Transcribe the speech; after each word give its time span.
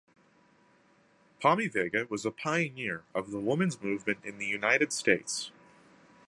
Pommy 1.39 1.67
Vega 1.67 2.07
was 2.09 2.25
a 2.25 2.31
pioneer 2.31 3.03
of 3.13 3.29
the 3.29 3.39
women's 3.39 3.79
movement 3.83 4.17
in 4.25 4.39
the 4.39 4.47
United 4.47 4.91
States. 4.91 5.51